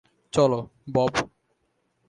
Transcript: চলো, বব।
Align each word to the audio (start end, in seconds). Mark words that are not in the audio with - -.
চলো, 0.33 0.59
বব। 0.93 1.13